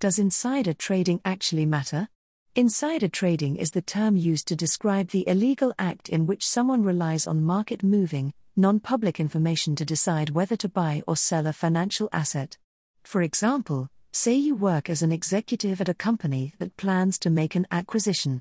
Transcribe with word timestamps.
Does 0.00 0.18
insider 0.18 0.72
trading 0.72 1.20
actually 1.26 1.66
matter? 1.66 2.08
Insider 2.54 3.06
trading 3.06 3.56
is 3.56 3.72
the 3.72 3.82
term 3.82 4.16
used 4.16 4.48
to 4.48 4.56
describe 4.56 5.10
the 5.10 5.28
illegal 5.28 5.74
act 5.78 6.08
in 6.08 6.24
which 6.24 6.48
someone 6.48 6.82
relies 6.82 7.26
on 7.26 7.44
market 7.44 7.82
moving, 7.82 8.32
non 8.56 8.80
public 8.80 9.20
information 9.20 9.76
to 9.76 9.84
decide 9.84 10.30
whether 10.30 10.56
to 10.56 10.70
buy 10.70 11.02
or 11.06 11.16
sell 11.16 11.46
a 11.46 11.52
financial 11.52 12.08
asset. 12.14 12.56
For 13.04 13.20
example, 13.20 13.90
say 14.10 14.32
you 14.32 14.54
work 14.54 14.88
as 14.88 15.02
an 15.02 15.12
executive 15.12 15.82
at 15.82 15.90
a 15.90 16.00
company 16.08 16.54
that 16.58 16.78
plans 16.78 17.18
to 17.18 17.28
make 17.28 17.54
an 17.54 17.66
acquisition. 17.70 18.40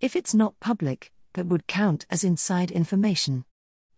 If 0.00 0.16
it's 0.16 0.32
not 0.32 0.58
public, 0.58 1.12
that 1.34 1.44
would 1.44 1.66
count 1.66 2.06
as 2.08 2.24
inside 2.24 2.70
information. 2.70 3.44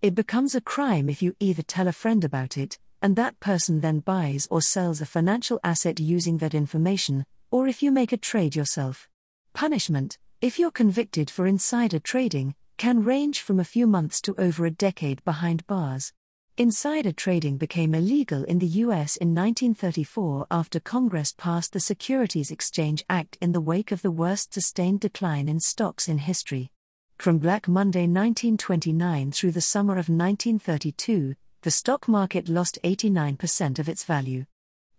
It 0.02 0.16
becomes 0.16 0.56
a 0.56 0.60
crime 0.60 1.08
if 1.08 1.22
you 1.22 1.36
either 1.38 1.62
tell 1.62 1.86
a 1.86 1.92
friend 1.92 2.24
about 2.24 2.58
it, 2.58 2.80
and 3.06 3.14
that 3.14 3.38
person 3.38 3.82
then 3.82 4.00
buys 4.00 4.48
or 4.50 4.60
sells 4.60 5.00
a 5.00 5.06
financial 5.06 5.60
asset 5.62 6.00
using 6.00 6.38
that 6.38 6.56
information, 6.56 7.24
or 7.52 7.68
if 7.68 7.80
you 7.80 7.92
make 7.92 8.10
a 8.10 8.16
trade 8.16 8.56
yourself. 8.56 9.08
Punishment, 9.52 10.18
if 10.40 10.58
you're 10.58 10.72
convicted 10.72 11.30
for 11.30 11.46
insider 11.46 12.00
trading, 12.00 12.56
can 12.78 13.04
range 13.04 13.42
from 13.42 13.60
a 13.60 13.64
few 13.64 13.86
months 13.86 14.20
to 14.20 14.34
over 14.38 14.66
a 14.66 14.72
decade 14.72 15.22
behind 15.24 15.64
bars. 15.68 16.12
Insider 16.56 17.12
trading 17.12 17.58
became 17.58 17.94
illegal 17.94 18.42
in 18.42 18.58
the 18.58 18.82
U.S. 18.84 19.16
in 19.16 19.28
1934 19.28 20.48
after 20.50 20.80
Congress 20.80 21.32
passed 21.38 21.74
the 21.74 21.78
Securities 21.78 22.50
Exchange 22.50 23.04
Act 23.08 23.38
in 23.40 23.52
the 23.52 23.60
wake 23.60 23.92
of 23.92 24.02
the 24.02 24.10
worst 24.10 24.52
sustained 24.52 24.98
decline 24.98 25.48
in 25.48 25.60
stocks 25.60 26.08
in 26.08 26.18
history. 26.18 26.72
From 27.18 27.38
Black 27.38 27.68
Monday 27.68 28.08
1929 28.08 29.30
through 29.30 29.52
the 29.52 29.60
summer 29.60 29.92
of 29.92 30.08
1932, 30.08 31.36
the 31.66 31.72
stock 31.72 32.06
market 32.06 32.48
lost 32.48 32.78
89% 32.84 33.80
of 33.80 33.88
its 33.88 34.04
value. 34.04 34.46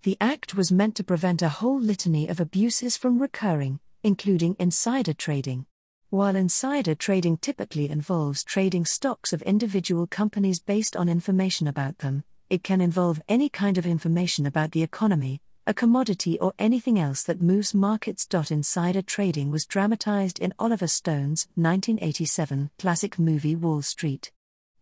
The 0.03 0.17
act 0.19 0.53
was 0.53 0.69
meant 0.69 0.95
to 0.95 1.03
prevent 1.05 1.41
a 1.41 1.47
whole 1.47 1.79
litany 1.79 2.27
of 2.27 2.41
abuses 2.41 2.97
from 2.97 3.19
recurring, 3.19 3.79
including 4.03 4.57
insider 4.59 5.13
trading. 5.13 5.65
While 6.09 6.35
insider 6.35 6.93
trading 6.93 7.37
typically 7.37 7.89
involves 7.89 8.43
trading 8.43 8.83
stocks 8.83 9.31
of 9.31 9.41
individual 9.43 10.07
companies 10.07 10.59
based 10.59 10.97
on 10.97 11.07
information 11.07 11.69
about 11.69 11.99
them, 11.99 12.25
it 12.49 12.65
can 12.65 12.81
involve 12.81 13.21
any 13.29 13.47
kind 13.47 13.77
of 13.77 13.85
information 13.85 14.45
about 14.45 14.73
the 14.73 14.83
economy, 14.83 15.39
a 15.65 15.73
commodity, 15.73 16.37
or 16.37 16.51
anything 16.59 16.99
else 16.99 17.23
that 17.23 17.41
moves 17.41 17.73
markets. 17.73 18.27
Insider 18.51 19.01
trading 19.01 19.51
was 19.51 19.65
dramatized 19.65 20.37
in 20.39 20.53
Oliver 20.59 20.87
Stone's 20.87 21.47
1987 21.55 22.71
classic 22.77 23.17
movie 23.17 23.55
Wall 23.55 23.81
Street. 23.81 24.33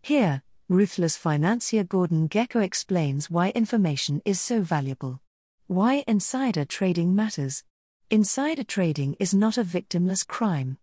Here, 0.02 0.42
ruthless 0.67 1.16
financier 1.16 1.83
Gordon 1.83 2.27
Gekko 2.27 2.63
explains 2.63 3.30
why 3.30 3.52
information 3.52 4.21
is 4.25 4.41
so 4.41 4.61
valuable. 4.61 5.21
Why 5.67 6.03
insider 6.08 6.66
trading 6.66 7.16
matters. 7.16 7.63
Insider 8.09 8.63
trading 8.63 9.16
is 9.19 9.33
not 9.33 9.59
a 9.59 9.63
victimless 9.63 10.25
crime. 10.25 10.80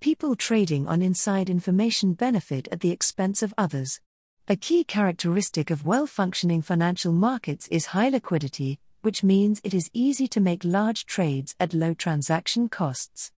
People 0.00 0.36
trading 0.36 0.86
on 0.86 1.02
inside 1.02 1.50
information 1.50 2.12
benefit 2.12 2.68
at 2.70 2.80
the 2.80 2.90
expense 2.90 3.42
of 3.42 3.52
others. 3.58 4.00
A 4.46 4.56
key 4.56 4.84
characteristic 4.84 5.70
of 5.70 5.84
well 5.84 6.06
functioning 6.06 6.62
financial 6.62 7.12
markets 7.12 7.66
is 7.68 7.86
high 7.86 8.10
liquidity, 8.10 8.78
which 9.02 9.24
means 9.24 9.60
it 9.64 9.74
is 9.74 9.90
easy 9.92 10.28
to 10.28 10.40
make 10.40 10.62
large 10.64 11.06
trades 11.06 11.56
at 11.58 11.74
low 11.74 11.92
transaction 11.92 12.68
costs. 12.68 13.32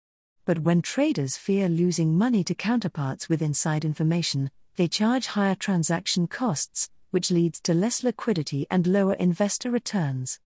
But 0.45 0.59
when 0.59 0.83
traders 0.83 1.39
fear 1.39 1.69
losing 1.71 2.19
money 2.19 2.45
to 2.45 2.55
counterparts 2.55 3.29
with 3.29 3.41
inside 3.41 3.85
information, 3.85 4.51
they 4.77 4.89
charge 4.89 5.27
higher 5.27 5.55
transaction 5.55 6.27
costs, 6.27 6.91
which 7.11 7.31
leads 7.31 7.61
to 7.61 7.75
less 7.75 8.05
liquidity 8.05 8.67
and 8.71 8.87
lower 8.87 9.15
investor 9.15 9.71
returns. 9.71 10.39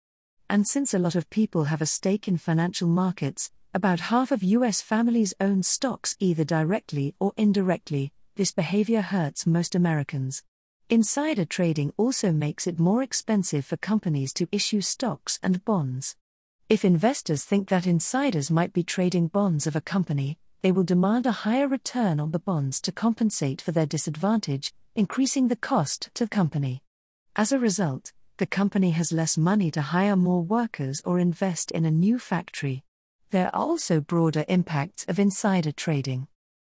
And 0.49 0.67
since 0.67 0.95
a 0.95 0.99
lot 0.99 1.15
of 1.15 1.31
people 1.31 1.65
have 1.65 1.83
a 1.83 1.87
stake 1.87 2.27
in 2.27 2.37
financial 2.37 2.89
markets, 2.89 3.51
about 3.73 4.01
half 4.01 4.33
of 4.33 4.43
US 4.43 4.81
families 4.81 5.35
own 5.41 5.63
stocks 5.63 6.17
either 6.19 6.45
directly 6.45 7.15
or 7.21 7.33
indirectly, 7.37 8.13
this 8.35 8.51
behavior 8.53 9.01
hurts 9.01 9.47
most 9.47 9.75
Americans. 9.75 10.43
Insider 10.89 11.45
trading 11.45 11.93
also 11.97 12.33
makes 12.33 12.67
it 12.67 12.81
more 12.81 13.03
expensive 13.03 13.65
for 13.65 13.77
companies 13.77 14.33
to 14.33 14.49
issue 14.51 14.81
stocks 14.81 15.39
and 15.41 15.65
bonds. 15.65 16.17
If 16.69 16.85
investors 16.85 17.45
think 17.45 17.69
that 17.69 17.87
insiders 17.87 18.51
might 18.51 18.73
be 18.73 18.83
trading 18.83 19.29
bonds 19.29 19.69
of 19.69 19.77
a 19.77 19.81
company, 19.81 20.39
they 20.63 20.73
will 20.73 20.85
demand 20.85 21.27
a 21.27 21.33
higher 21.33 21.67
return 21.67 22.21
on 22.21 22.31
the 22.31 22.39
bonds 22.39 22.81
to 22.83 22.93
compensate 22.93 23.61
for 23.61 23.73
their 23.73 23.87
disadvantage, 23.87 24.73
increasing 24.95 25.49
the 25.49 25.57
cost 25.57 26.11
to 26.15 26.25
the 26.25 26.31
company. 26.31 26.83
As 27.37 27.53
a 27.53 27.59
result, 27.59 28.13
the 28.37 28.47
company 28.47 28.91
has 28.91 29.13
less 29.13 29.37
money 29.39 29.71
to 29.71 29.83
hire 29.83 30.17
more 30.17 30.43
workers 30.43 31.01
or 31.05 31.19
invest 31.19 31.71
in 31.71 31.85
a 31.85 31.91
new 31.91 32.19
factory. 32.19 32.85
There 33.31 33.47
are 33.47 33.55
also 33.55 34.01
broader 34.01 34.45
impacts 34.49 35.05
of 35.09 35.19
insider 35.19 35.73
trading. 35.73 36.27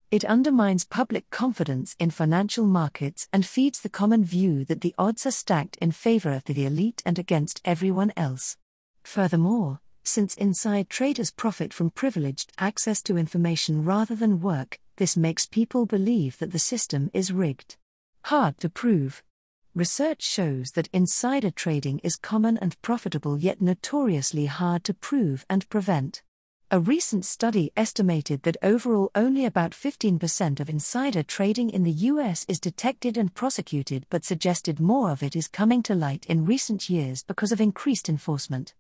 It 0.10 0.24
undermines 0.24 0.86
public 0.86 1.30
confidence 1.30 1.96
in 2.00 2.12
financial 2.12 2.66
markets 2.66 3.28
and 3.34 3.46
feeds 3.46 3.82
the 3.82 3.90
common 3.90 4.24
view 4.24 4.64
that 4.66 4.80
the 4.80 4.96
odds 4.98 5.26
are 5.26 5.32
stacked 5.32 5.76
in 5.82 5.92
favor 5.92 6.32
of 6.32 6.46
the 6.46 6.66
elite 6.66 7.04
and 7.06 7.20
against 7.20 7.62
everyone 7.66 8.14
else. 8.16 8.56
Furthermore, 9.04 9.82
since 10.08 10.36
inside 10.36 10.90
traders 10.90 11.32
profit 11.32 11.74
from 11.74 11.90
privileged 11.90 12.54
access 12.58 13.02
to 13.04 13.18
information 13.18 13.84
rather 13.84 14.16
than 14.16 14.40
work, 14.40 14.80
this 14.96 15.18
makes 15.18 15.46
people 15.46 15.86
believe 15.86 16.38
that 16.40 16.52
the 16.52 16.60
system 16.60 17.12
is 17.14 17.34
rigged. 17.34 17.76
Hard 18.24 18.58
to 18.60 18.70
prove. 18.70 19.22
Research 19.76 20.24
shows 20.24 20.72
that 20.72 20.90
insider 20.94 21.52
trading 21.52 22.00
is 22.00 22.16
common 22.16 22.58
and 22.58 22.82
profitable 22.82 23.38
yet 23.38 23.62
notoriously 23.62 24.46
hard 24.46 24.84
to 24.86 24.94
prove 24.94 25.46
and 25.50 25.70
prevent. 25.70 26.24
A 26.72 26.80
recent 26.80 27.24
study 27.24 27.72
estimated 27.78 28.44
that 28.44 28.58
overall 28.64 29.12
only 29.14 29.46
about 29.46 29.72
15% 29.72 30.60
of 30.60 30.70
insider 30.70 31.24
trading 31.24 31.70
in 31.70 31.84
the 31.84 32.08
US 32.12 32.46
is 32.48 32.60
detected 32.60 33.18
and 33.18 33.34
prosecuted, 33.34 34.06
but 34.10 34.26
suggested 34.26 34.80
more 34.80 35.12
of 35.12 35.22
it 35.22 35.36
is 35.36 35.48
coming 35.48 35.84
to 35.84 35.96
light 35.96 36.26
in 36.28 36.46
recent 36.46 36.90
years 36.90 37.24
because 37.24 37.52
of 37.52 37.62
increased 37.62 38.10
enforcement. 38.10 38.74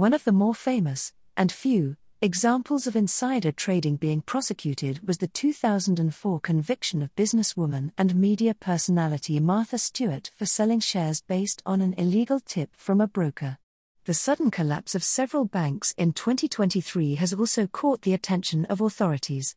One 0.00 0.14
of 0.14 0.24
the 0.24 0.32
more 0.32 0.54
famous, 0.54 1.12
and 1.36 1.52
few, 1.52 1.96
examples 2.22 2.86
of 2.86 2.96
insider 2.96 3.52
trading 3.52 3.96
being 3.96 4.22
prosecuted 4.22 5.06
was 5.06 5.18
the 5.18 5.28
2004 5.28 6.40
conviction 6.40 7.02
of 7.02 7.14
businesswoman 7.16 7.90
and 7.98 8.14
media 8.14 8.54
personality 8.54 9.38
Martha 9.40 9.76
Stewart 9.76 10.30
for 10.34 10.46
selling 10.46 10.80
shares 10.80 11.20
based 11.20 11.62
on 11.66 11.82
an 11.82 11.92
illegal 11.98 12.40
tip 12.40 12.70
from 12.78 13.02
a 13.02 13.06
broker. 13.06 13.58
The 14.06 14.14
sudden 14.14 14.50
collapse 14.50 14.94
of 14.94 15.04
several 15.04 15.44
banks 15.44 15.92
in 15.98 16.14
2023 16.14 17.16
has 17.16 17.34
also 17.34 17.66
caught 17.66 18.00
the 18.00 18.14
attention 18.14 18.64
of 18.70 18.80
authorities. 18.80 19.54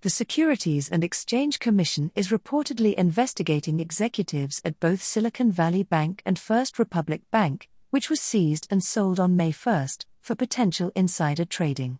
The 0.00 0.08
Securities 0.08 0.88
and 0.88 1.04
Exchange 1.04 1.58
Commission 1.58 2.12
is 2.16 2.28
reportedly 2.30 2.94
investigating 2.94 3.78
executives 3.78 4.62
at 4.64 4.80
both 4.80 5.02
Silicon 5.02 5.52
Valley 5.52 5.82
Bank 5.82 6.22
and 6.24 6.38
First 6.38 6.78
Republic 6.78 7.20
Bank, 7.30 7.68
which 7.92 8.08
was 8.08 8.22
seized 8.22 8.66
and 8.70 8.82
sold 8.82 9.20
on 9.20 9.36
May 9.36 9.52
1, 9.52 9.86
for 10.22 10.34
potential 10.34 10.90
insider 10.96 11.44
trading. 11.44 11.98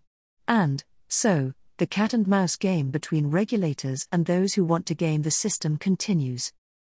And, 0.48 0.82
so, 1.06 1.52
the 1.76 1.86
cat 1.86 2.14
and 2.14 2.26
mouse 2.26 2.56
game 2.56 2.90
between 2.90 3.26
regulators 3.26 4.08
and 4.10 4.24
those 4.24 4.54
who 4.54 4.64
want 4.64 4.86
to 4.86 4.94
game 4.94 5.20
the 5.20 5.30
system 5.30 5.76
continues. 5.76 6.50